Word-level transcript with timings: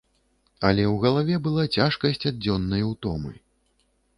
Але 0.69 0.83
ў 0.91 0.95
галаве 1.03 1.35
была 1.47 1.65
цяжкасць 1.77 2.27
ад 2.31 2.35
дзённай 2.47 2.81
утомы. 2.91 3.31